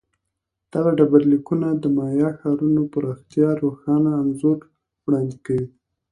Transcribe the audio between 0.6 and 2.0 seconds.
دغه ډبرلیکونه د